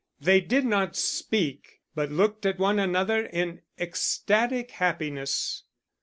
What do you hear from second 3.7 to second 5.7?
ecstatic happiness.